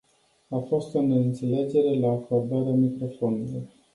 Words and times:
A 0.49 0.57
fost 0.57 0.95
o 0.95 1.01
neînțelegere 1.01 1.99
la 1.99 2.07
acordarea 2.11 2.73
microfonului. 2.73 3.69